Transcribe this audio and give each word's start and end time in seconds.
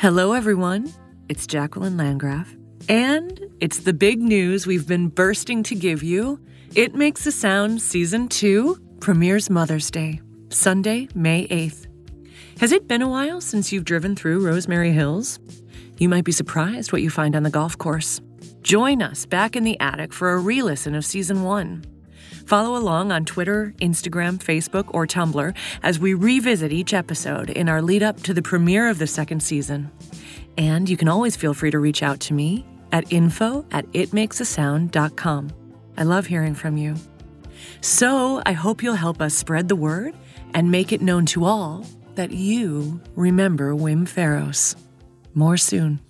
Hello, 0.00 0.32
everyone. 0.32 0.90
It's 1.28 1.46
Jacqueline 1.46 1.98
Landgraf, 1.98 2.56
and 2.88 3.38
it's 3.60 3.80
the 3.80 3.92
big 3.92 4.22
news 4.22 4.66
we've 4.66 4.88
been 4.88 5.08
bursting 5.08 5.62
to 5.64 5.74
give 5.74 6.02
you. 6.02 6.40
It 6.74 6.94
Makes 6.94 7.26
a 7.26 7.30
Sound 7.30 7.82
Season 7.82 8.26
2 8.26 8.78
premieres 9.00 9.50
Mother's 9.50 9.90
Day, 9.90 10.22
Sunday, 10.48 11.06
May 11.14 11.46
8th. 11.48 11.86
Has 12.60 12.72
it 12.72 12.88
been 12.88 13.02
a 13.02 13.10
while 13.10 13.42
since 13.42 13.72
you've 13.72 13.84
driven 13.84 14.16
through 14.16 14.42
Rosemary 14.42 14.92
Hills? 14.92 15.38
You 15.98 16.08
might 16.08 16.24
be 16.24 16.32
surprised 16.32 16.92
what 16.92 17.02
you 17.02 17.10
find 17.10 17.36
on 17.36 17.42
the 17.42 17.50
golf 17.50 17.76
course. 17.76 18.22
Join 18.62 19.02
us 19.02 19.26
back 19.26 19.54
in 19.54 19.64
the 19.64 19.78
attic 19.80 20.14
for 20.14 20.32
a 20.32 20.38
re 20.38 20.62
listen 20.62 20.94
of 20.94 21.04
Season 21.04 21.42
1. 21.42 21.84
Follow 22.46 22.76
along 22.76 23.12
on 23.12 23.24
Twitter, 23.24 23.74
Instagram, 23.80 24.38
Facebook, 24.38 24.86
or 24.92 25.06
Tumblr 25.06 25.54
as 25.82 25.98
we 25.98 26.14
revisit 26.14 26.72
each 26.72 26.92
episode 26.94 27.50
in 27.50 27.68
our 27.68 27.82
lead 27.82 28.02
up 28.02 28.22
to 28.22 28.34
the 28.34 28.42
premiere 28.42 28.88
of 28.88 28.98
the 28.98 29.06
second 29.06 29.42
season. 29.42 29.90
And 30.58 30.88
you 30.88 30.96
can 30.96 31.08
always 31.08 31.36
feel 31.36 31.54
free 31.54 31.70
to 31.70 31.78
reach 31.78 32.02
out 32.02 32.20
to 32.20 32.34
me 32.34 32.64
at 32.92 33.12
info 33.12 33.64
at 33.70 33.86
itmakesasound.com. 33.92 35.50
I 35.96 36.02
love 36.02 36.26
hearing 36.26 36.54
from 36.54 36.76
you. 36.76 36.96
So 37.80 38.42
I 38.46 38.52
hope 38.52 38.82
you'll 38.82 38.94
help 38.94 39.20
us 39.20 39.34
spread 39.34 39.68
the 39.68 39.76
word 39.76 40.14
and 40.54 40.70
make 40.70 40.92
it 40.92 41.02
known 41.02 41.26
to 41.26 41.44
all 41.44 41.86
that 42.14 42.30
you 42.30 43.00
remember 43.14 43.74
Wim 43.74 44.08
Faros. 44.08 44.76
More 45.34 45.56
soon. 45.56 46.00